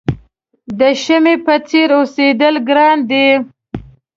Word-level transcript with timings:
د 0.79 0.81
شمعې 1.03 1.35
په 1.45 1.55
څېر 1.67 1.89
اوسېدل 1.99 2.55
ګران 2.69 2.97
دي. 3.09 3.27